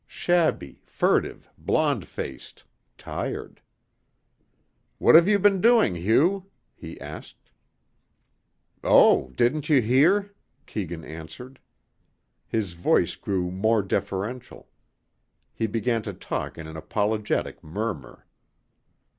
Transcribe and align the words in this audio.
Shabby, 0.07 0.81
furtive, 0.83 1.47
blond 1.59 2.07
faced, 2.07 2.63
tired. 2.97 3.61
"What 4.97 5.13
have 5.13 5.27
you 5.27 5.37
been 5.37 5.61
doing, 5.61 5.93
Hugh?" 5.93 6.49
he 6.73 6.99
asked. 6.99 7.51
"Oh, 8.83 9.29
didn't 9.35 9.69
you 9.69 9.79
hear," 9.79 10.33
Keegan 10.65 11.05
answered. 11.05 11.59
His 12.47 12.73
voice 12.73 13.15
grew 13.15 13.51
more 13.51 13.83
deferential. 13.83 14.69
He 15.53 15.67
began 15.67 16.01
to 16.01 16.13
talk 16.13 16.57
in 16.57 16.65
an 16.65 16.77
apologetic 16.77 17.63
murmur. 17.63 18.25